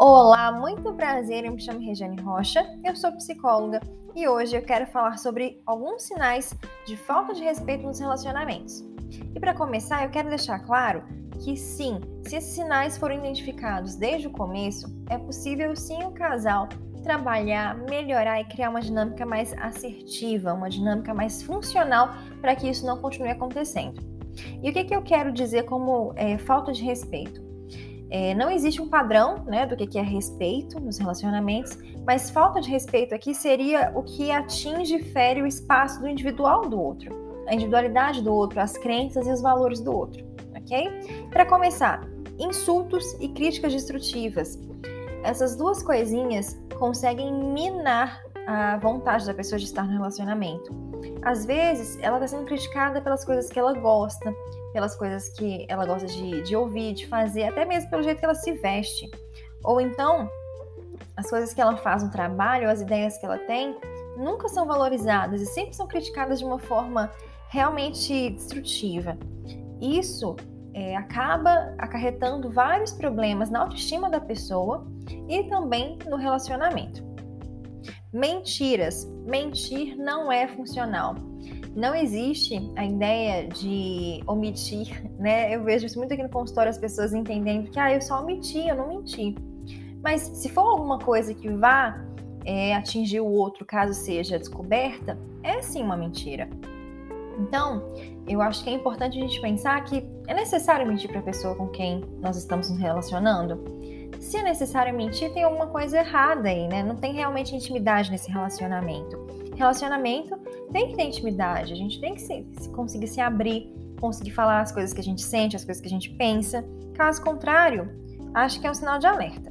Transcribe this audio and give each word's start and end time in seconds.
Olá, 0.00 0.52
muito 0.52 0.94
prazer, 0.94 1.44
eu 1.44 1.50
me 1.50 1.60
chamo 1.60 1.80
Regiane 1.80 2.22
Rocha, 2.22 2.64
eu 2.84 2.94
sou 2.94 3.10
psicóloga 3.10 3.80
e 4.14 4.28
hoje 4.28 4.56
eu 4.56 4.62
quero 4.62 4.86
falar 4.86 5.18
sobre 5.18 5.60
alguns 5.66 6.04
sinais 6.04 6.54
de 6.86 6.96
falta 6.96 7.34
de 7.34 7.42
respeito 7.42 7.82
nos 7.82 7.98
relacionamentos. 7.98 8.84
E 9.34 9.40
para 9.40 9.54
começar, 9.54 10.04
eu 10.04 10.10
quero 10.10 10.28
deixar 10.28 10.60
claro 10.60 11.02
que 11.42 11.56
sim, 11.56 11.98
se 12.22 12.36
esses 12.36 12.54
sinais 12.54 12.96
foram 12.96 13.16
identificados 13.16 13.96
desde 13.96 14.28
o 14.28 14.30
começo, 14.30 14.86
é 15.10 15.18
possível 15.18 15.74
sim 15.74 16.04
o 16.04 16.12
casal 16.12 16.68
trabalhar, 17.02 17.76
melhorar 17.90 18.40
e 18.40 18.44
criar 18.44 18.70
uma 18.70 18.80
dinâmica 18.80 19.26
mais 19.26 19.52
assertiva, 19.54 20.54
uma 20.54 20.70
dinâmica 20.70 21.12
mais 21.12 21.42
funcional 21.42 22.10
para 22.40 22.54
que 22.54 22.70
isso 22.70 22.86
não 22.86 22.98
continue 22.98 23.30
acontecendo. 23.30 24.00
E 24.62 24.70
o 24.70 24.72
que, 24.72 24.84
que 24.84 24.94
eu 24.94 25.02
quero 25.02 25.32
dizer 25.32 25.64
como 25.64 26.12
é, 26.14 26.38
falta 26.38 26.70
de 26.70 26.84
respeito? 26.84 27.47
É, 28.10 28.34
não 28.34 28.50
existe 28.50 28.80
um 28.80 28.88
padrão 28.88 29.44
né, 29.44 29.66
do 29.66 29.76
que 29.76 29.98
é 29.98 30.02
respeito 30.02 30.80
nos 30.80 30.98
relacionamentos, 30.98 31.76
mas 32.06 32.30
falta 32.30 32.60
de 32.60 32.70
respeito 32.70 33.14
aqui 33.14 33.34
seria 33.34 33.92
o 33.94 34.02
que 34.02 34.30
atinge 34.30 34.96
e 34.96 35.04
fere 35.12 35.42
o 35.42 35.46
espaço 35.46 36.00
do 36.00 36.08
individual 36.08 36.68
do 36.68 36.80
outro, 36.80 37.14
a 37.46 37.54
individualidade 37.54 38.22
do 38.22 38.32
outro, 38.32 38.60
as 38.60 38.78
crenças 38.78 39.26
e 39.26 39.30
os 39.30 39.42
valores 39.42 39.80
do 39.80 39.94
outro, 39.94 40.24
ok? 40.56 41.28
Para 41.30 41.44
começar, 41.44 42.00
insultos 42.38 43.04
e 43.20 43.28
críticas 43.28 43.72
destrutivas. 43.72 44.58
Essas 45.22 45.54
duas 45.54 45.82
coisinhas 45.82 46.58
conseguem 46.78 47.32
minar 47.32 48.22
a 48.48 48.78
vontade 48.78 49.26
da 49.26 49.34
pessoa 49.34 49.58
de 49.58 49.66
estar 49.66 49.84
no 49.84 49.92
relacionamento. 49.92 50.74
Às 51.20 51.44
vezes, 51.44 51.98
ela 52.00 52.16
está 52.16 52.28
sendo 52.28 52.46
criticada 52.46 52.98
pelas 52.98 53.22
coisas 53.22 53.50
que 53.50 53.58
ela 53.58 53.74
gosta, 53.74 54.34
pelas 54.72 54.96
coisas 54.96 55.28
que 55.28 55.66
ela 55.68 55.84
gosta 55.84 56.06
de, 56.06 56.40
de 56.40 56.56
ouvir, 56.56 56.94
de 56.94 57.06
fazer, 57.06 57.44
até 57.44 57.66
mesmo 57.66 57.90
pelo 57.90 58.02
jeito 58.02 58.18
que 58.18 58.24
ela 58.24 58.34
se 58.34 58.52
veste. 58.52 59.10
Ou 59.62 59.82
então, 59.82 60.30
as 61.14 61.28
coisas 61.28 61.52
que 61.52 61.60
ela 61.60 61.76
faz 61.76 62.02
no 62.02 62.10
trabalho, 62.10 62.70
as 62.70 62.80
ideias 62.80 63.18
que 63.18 63.26
ela 63.26 63.36
tem, 63.36 63.76
nunca 64.16 64.48
são 64.48 64.66
valorizadas 64.66 65.42
e 65.42 65.46
sempre 65.46 65.76
são 65.76 65.86
criticadas 65.86 66.38
de 66.38 66.46
uma 66.46 66.58
forma 66.58 67.12
realmente 67.50 68.30
destrutiva. 68.30 69.18
Isso 69.78 70.36
é, 70.72 70.96
acaba 70.96 71.74
acarretando 71.76 72.48
vários 72.50 72.92
problemas 72.92 73.50
na 73.50 73.60
autoestima 73.60 74.08
da 74.08 74.20
pessoa 74.20 74.86
e 75.28 75.44
também 75.44 75.98
no 76.08 76.16
relacionamento. 76.16 77.07
Mentiras. 78.12 79.04
Mentir 79.26 79.96
não 79.96 80.32
é 80.32 80.48
funcional. 80.48 81.14
Não 81.76 81.94
existe 81.94 82.58
a 82.76 82.84
ideia 82.84 83.46
de 83.48 84.22
omitir, 84.26 85.04
né? 85.18 85.54
Eu 85.54 85.62
vejo 85.62 85.86
isso 85.86 85.98
muito 85.98 86.12
aqui 86.12 86.22
no 86.22 86.30
consultório, 86.30 86.70
as 86.70 86.78
pessoas 86.78 87.12
entendendo 87.12 87.70
que, 87.70 87.78
ah, 87.78 87.92
eu 87.92 88.00
só 88.00 88.20
omiti, 88.22 88.66
eu 88.66 88.76
não 88.76 88.88
menti. 88.88 89.34
Mas 90.02 90.22
se 90.22 90.48
for 90.48 90.62
alguma 90.62 90.98
coisa 90.98 91.34
que 91.34 91.48
vá 91.48 92.04
é, 92.44 92.74
atingir 92.74 93.20
o 93.20 93.26
outro 93.26 93.64
caso 93.64 93.92
seja 93.92 94.38
descoberta, 94.38 95.18
é 95.42 95.60
sim 95.60 95.82
uma 95.82 95.96
mentira. 95.96 96.48
Então, 97.38 97.94
eu 98.26 98.40
acho 98.40 98.64
que 98.64 98.70
é 98.70 98.72
importante 98.72 99.16
a 99.16 99.20
gente 99.20 99.40
pensar 99.40 99.82
que 99.84 100.04
é 100.26 100.34
necessário 100.34 100.86
mentir 100.86 101.10
para 101.10 101.20
a 101.20 101.22
pessoa 101.22 101.54
com 101.54 101.68
quem 101.68 102.02
nós 102.20 102.36
estamos 102.36 102.68
nos 102.70 102.78
relacionando. 102.78 103.64
Se 104.28 104.36
é 104.36 104.42
necessário 104.42 104.94
mentir, 104.94 105.32
tem 105.32 105.42
alguma 105.42 105.68
coisa 105.68 106.00
errada 106.00 106.50
aí, 106.50 106.68
né? 106.68 106.82
Não 106.82 106.94
tem 106.94 107.14
realmente 107.14 107.56
intimidade 107.56 108.10
nesse 108.10 108.30
relacionamento. 108.30 109.16
Relacionamento 109.56 110.36
tem 110.70 110.88
que 110.88 110.96
ter 110.96 111.04
intimidade, 111.04 111.72
a 111.72 111.76
gente 111.76 111.98
tem 111.98 112.14
que 112.14 112.20
se, 112.20 112.46
se 112.60 112.68
conseguir 112.68 113.08
se 113.08 113.22
abrir, 113.22 113.74
conseguir 113.98 114.32
falar 114.32 114.60
as 114.60 114.70
coisas 114.70 114.92
que 114.92 115.00
a 115.00 115.02
gente 115.02 115.22
sente, 115.22 115.56
as 115.56 115.64
coisas 115.64 115.80
que 115.80 115.86
a 115.86 115.90
gente 115.90 116.10
pensa. 116.10 116.62
Caso 116.92 117.22
contrário, 117.22 117.90
acho 118.34 118.60
que 118.60 118.66
é 118.66 118.70
um 118.70 118.74
sinal 118.74 118.98
de 118.98 119.06
alerta. 119.06 119.50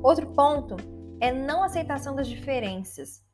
Outro 0.00 0.28
ponto 0.28 0.76
é 1.20 1.32
não 1.32 1.64
aceitação 1.64 2.14
das 2.14 2.28
diferenças. 2.28 3.24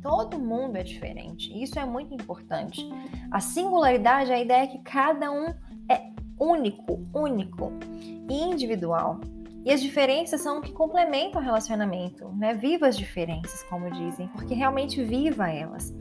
Todo 0.00 0.38
mundo 0.38 0.76
é 0.76 0.82
diferente, 0.82 1.52
isso 1.62 1.78
é 1.78 1.84
muito 1.84 2.14
importante. 2.14 2.80
A 3.30 3.38
singularidade, 3.38 4.32
a 4.32 4.40
ideia 4.40 4.62
é 4.62 4.66
que 4.66 4.78
cada 4.78 5.30
um 5.30 5.48
é 5.90 6.10
único, 6.40 7.06
único 7.12 7.70
e 8.30 8.44
individual. 8.44 9.20
E 9.64 9.72
as 9.72 9.80
diferenças 9.80 10.42
são 10.42 10.58
o 10.58 10.60
que 10.60 10.72
complementam 10.72 11.40
o 11.40 11.44
relacionamento, 11.44 12.28
né? 12.36 12.52
Viva 12.52 12.86
as 12.86 12.96
diferenças, 12.96 13.62
como 13.62 13.90
dizem, 13.90 14.28
porque 14.28 14.52
realmente 14.52 15.02
viva 15.02 15.48
elas. 15.48 15.94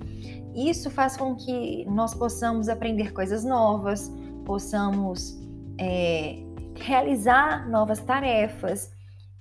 Isso 0.53 0.91
faz 0.91 1.15
com 1.15 1.33
que 1.35 1.85
nós 1.85 2.13
possamos 2.13 2.67
aprender 2.67 3.13
coisas 3.13 3.45
novas, 3.45 4.11
possamos 4.45 5.39
é, 5.79 6.43
realizar 6.75 7.69
novas 7.69 7.99
tarefas 8.01 8.91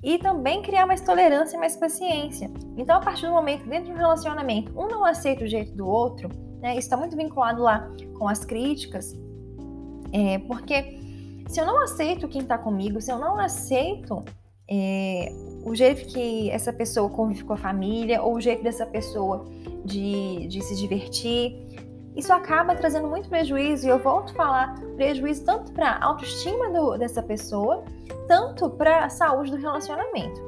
e 0.03 0.19
também 0.19 0.63
criar 0.63 0.87
mais 0.87 1.01
tolerância 1.01 1.57
e 1.57 1.59
mais 1.59 1.77
paciência. 1.77 2.49
Então, 2.77 2.99
a 2.99 3.01
partir 3.01 3.27
do 3.27 3.33
momento 3.33 3.69
dentro 3.69 3.87
de 3.87 3.93
um 3.93 3.97
relacionamento, 3.97 4.73
um 4.79 4.87
não 4.87 5.05
aceita 5.05 5.45
o 5.45 5.49
jeito 5.49 5.75
do 5.77 5.87
outro, 5.87 6.29
né? 6.61 6.71
Isso 6.73 6.81
está 6.81 6.97
muito 6.97 7.17
vinculado 7.17 7.61
lá 7.61 7.91
com 8.17 8.29
as 8.29 8.45
críticas, 8.45 9.13
é, 10.13 10.39
porque 10.39 11.01
se 11.53 11.61
eu 11.61 11.67
não 11.67 11.79
aceito 11.81 12.27
quem 12.27 12.41
está 12.41 12.57
comigo, 12.57 12.99
se 12.99 13.13
eu 13.13 13.19
não 13.19 13.39
aceito 13.39 14.25
é, 14.71 15.31
o 15.63 15.75
jeito 15.75 16.07
que 16.07 16.51
essa 16.51 16.73
pessoa 16.73 17.11
convive 17.11 17.45
com 17.45 17.53
a 17.53 17.59
família, 17.59 18.23
ou 18.23 18.37
o 18.37 18.41
jeito 18.41 18.63
dessa 18.63 18.87
pessoa 18.87 19.45
de, 19.85 20.47
de 20.49 20.63
se 20.63 20.75
divertir, 20.75 21.55
isso 22.17 22.33
acaba 22.33 22.75
trazendo 22.75 23.07
muito 23.07 23.29
prejuízo, 23.29 23.87
e 23.87 23.91
eu 23.91 23.99
volto 23.99 24.31
a 24.31 24.35
falar 24.35 24.81
prejuízo 24.97 25.45
tanto 25.45 25.73
para 25.73 25.91
a 25.91 26.05
autoestima 26.07 26.71
do, 26.71 26.97
dessa 26.97 27.23
pessoa, 27.23 27.85
tanto 28.27 28.71
para 28.71 29.05
a 29.05 29.11
saúde 29.11 29.51
do 29.51 29.59
relacionamento. 29.59 30.41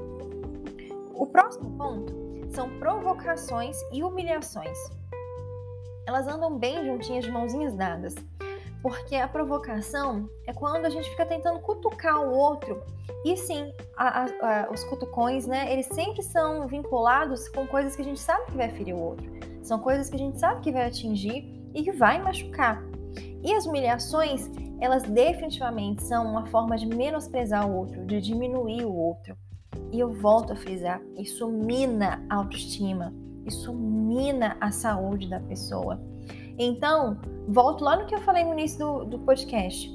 O 1.13 1.27
próximo 1.27 1.71
ponto 1.77 2.15
são 2.49 2.71
provocações 2.79 3.77
e 3.93 4.03
humilhações. 4.03 4.79
Elas 6.07 6.27
andam 6.27 6.59
bem 6.59 6.83
juntinhas 6.87 7.27
de 7.27 7.31
mãozinhas 7.31 7.75
dadas. 7.75 8.15
Porque 8.85 9.17
a 9.17 9.27
provocação 9.27 10.29
é 10.47 10.53
quando 10.53 10.85
a 10.85 10.91
gente 10.91 11.09
fica 11.09 11.25
tentando 11.25 11.59
cutucar 11.61 12.21
o 12.21 12.35
outro. 12.35 12.83
E 13.25 13.35
sim, 13.35 13.73
a, 13.97 14.25
a, 14.25 14.25
a, 14.25 14.71
os 14.71 14.85
cutucões, 14.85 15.47
né? 15.47 15.73
Eles 15.73 15.87
sempre 15.87 16.23
são 16.23 16.69
vinculados 16.69 17.49
com 17.49 17.67
coisas 17.67 17.97
que 17.97 18.03
a 18.03 18.05
gente 18.05 18.21
sabe 18.21 18.45
que 18.45 18.59
vai 18.59 18.69
ferir 18.69 18.95
o 18.95 19.01
outro. 19.01 19.25
São 19.63 19.79
coisas 19.79 20.11
que 20.11 20.17
a 20.17 20.19
gente 20.19 20.39
sabe 20.39 20.61
que 20.61 20.71
vai 20.71 20.85
atingir 20.85 21.67
e 21.75 21.83
que 21.83 21.93
vai 21.93 22.21
machucar. 22.23 22.85
E 23.43 23.55
as 23.55 23.65
humilhações, 23.65 24.51
elas 24.79 25.03
definitivamente 25.05 26.03
são 26.03 26.27
uma 26.27 26.45
forma 26.49 26.77
de 26.77 26.85
menosprezar 26.85 27.67
o 27.67 27.75
outro, 27.75 28.05
de 28.05 28.21
diminuir 28.21 28.85
o 28.85 28.95
outro. 28.95 29.35
E 29.93 29.99
eu 29.99 30.13
volto 30.13 30.53
a 30.53 30.57
frisar: 30.57 31.01
isso 31.17 31.49
mina 31.49 32.23
a 32.29 32.35
autoestima, 32.35 33.15
isso 33.47 33.73
mina 33.73 34.59
a 34.61 34.71
saúde 34.71 35.27
da 35.27 35.41
pessoa. 35.41 35.99
Então, 36.59 37.19
volto 37.49 37.85
lá 37.85 37.97
no 37.97 38.07
que 38.07 38.15
eu 38.15 38.21
falei 38.21 38.45
no 38.45 38.53
início 38.53 38.79
do, 38.79 39.05
do 39.05 39.19
podcast. 39.21 39.91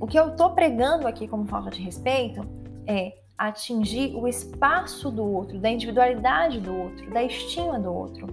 O 0.00 0.06
que 0.06 0.18
eu 0.18 0.30
estou 0.30 0.50
pregando 0.50 1.06
aqui 1.06 1.26
como 1.26 1.46
falta 1.46 1.70
de 1.70 1.80
respeito 1.80 2.40
é 2.86 3.12
atingir 3.36 4.14
o 4.14 4.28
espaço 4.28 5.10
do 5.10 5.24
outro, 5.24 5.58
da 5.58 5.70
individualidade 5.70 6.60
do 6.60 6.74
outro, 6.74 7.10
da 7.10 7.22
estima 7.22 7.78
do 7.78 7.92
outro. 7.92 8.26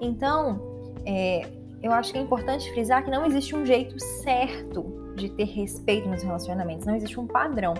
Então, 0.00 0.60
é, 1.04 1.48
eu 1.82 1.92
acho 1.92 2.12
que 2.12 2.18
é 2.18 2.22
importante 2.22 2.70
frisar 2.72 3.04
que 3.04 3.10
não 3.10 3.24
existe 3.26 3.54
um 3.54 3.64
jeito 3.64 3.98
certo 4.00 5.14
de 5.16 5.28
ter 5.30 5.44
respeito 5.44 6.08
nos 6.08 6.22
relacionamentos, 6.22 6.86
não 6.86 6.94
existe 6.94 7.18
um 7.18 7.26
padrão. 7.26 7.74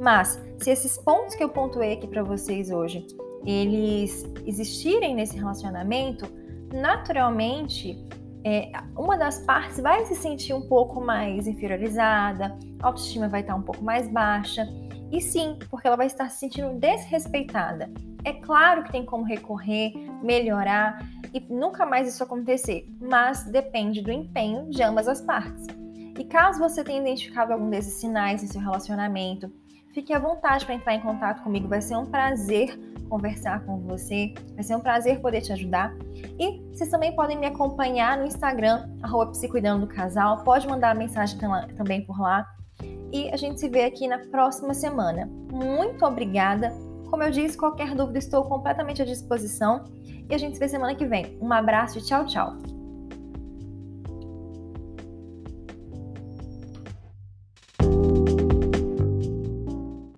Mas, 0.00 0.40
se 0.58 0.70
esses 0.70 0.96
pontos 0.98 1.34
que 1.34 1.42
eu 1.42 1.48
pontuei 1.48 1.94
aqui 1.94 2.06
para 2.06 2.22
vocês 2.22 2.70
hoje, 2.70 3.06
eles 3.44 4.24
existirem 4.44 5.14
nesse 5.14 5.36
relacionamento, 5.36 6.26
naturalmente 6.72 8.04
é, 8.48 8.70
uma 8.96 9.18
das 9.18 9.40
partes 9.40 9.80
vai 9.80 10.04
se 10.04 10.14
sentir 10.14 10.54
um 10.54 10.60
pouco 10.68 11.00
mais 11.00 11.48
inferiorizada, 11.48 12.56
a 12.80 12.86
autoestima 12.86 13.28
vai 13.28 13.40
estar 13.40 13.56
um 13.56 13.62
pouco 13.62 13.82
mais 13.82 14.06
baixa, 14.08 14.64
e 15.10 15.20
sim, 15.20 15.58
porque 15.68 15.88
ela 15.88 15.96
vai 15.96 16.06
estar 16.06 16.30
se 16.30 16.38
sentindo 16.38 16.78
desrespeitada. 16.78 17.90
É 18.22 18.32
claro 18.34 18.84
que 18.84 18.92
tem 18.92 19.04
como 19.04 19.24
recorrer, 19.24 19.92
melhorar 20.22 21.04
e 21.34 21.40
nunca 21.52 21.84
mais 21.84 22.06
isso 22.06 22.22
acontecer, 22.22 22.88
mas 23.00 23.42
depende 23.50 24.00
do 24.00 24.12
empenho 24.12 24.70
de 24.70 24.80
ambas 24.80 25.08
as 25.08 25.20
partes. 25.20 25.66
E 26.16 26.22
caso 26.22 26.60
você 26.60 26.84
tenha 26.84 27.00
identificado 27.00 27.52
algum 27.52 27.68
desses 27.68 27.94
sinais 27.94 28.44
no 28.44 28.48
seu 28.48 28.60
relacionamento, 28.60 29.50
fique 29.96 30.12
à 30.12 30.18
vontade 30.18 30.66
para 30.66 30.74
entrar 30.74 30.94
em 30.94 31.00
contato 31.00 31.42
comigo, 31.42 31.66
vai 31.66 31.80
ser 31.80 31.96
um 31.96 32.04
prazer 32.04 32.78
conversar 33.08 33.64
com 33.64 33.78
você. 33.78 34.34
Vai 34.54 34.62
ser 34.62 34.76
um 34.76 34.80
prazer 34.80 35.20
poder 35.20 35.40
te 35.40 35.52
ajudar. 35.52 35.94
E 36.38 36.60
vocês 36.70 36.90
também 36.90 37.14
podem 37.14 37.38
me 37.38 37.46
acompanhar 37.46 38.18
no 38.18 38.26
Instagram, 38.26 38.90
arroba 39.02 39.32
do 39.32 39.86
Casal. 39.86 40.44
Pode 40.44 40.68
mandar 40.68 40.94
mensagem 40.94 41.38
também 41.76 42.04
por 42.04 42.20
lá. 42.20 42.46
E 43.10 43.30
a 43.30 43.36
gente 43.36 43.58
se 43.58 43.68
vê 43.70 43.84
aqui 43.84 44.06
na 44.06 44.18
próxima 44.18 44.74
semana. 44.74 45.30
Muito 45.50 46.04
obrigada. 46.04 46.70
Como 47.08 47.22
eu 47.22 47.30
disse, 47.30 47.56
qualquer 47.56 47.94
dúvida 47.94 48.18
estou 48.18 48.44
completamente 48.44 49.00
à 49.00 49.04
disposição. 49.04 49.84
E 50.28 50.34
a 50.34 50.38
gente 50.38 50.54
se 50.54 50.60
vê 50.60 50.68
semana 50.68 50.94
que 50.94 51.06
vem. 51.06 51.38
Um 51.40 51.50
abraço 51.52 51.98
e 51.98 52.02
tchau, 52.02 52.26
tchau. 52.26 52.75